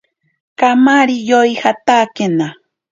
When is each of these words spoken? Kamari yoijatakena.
Kamari 0.59 1.15
yoijatakena. 1.29 2.47